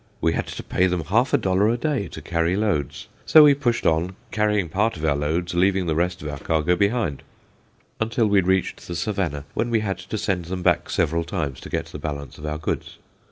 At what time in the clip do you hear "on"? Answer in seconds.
3.85-4.15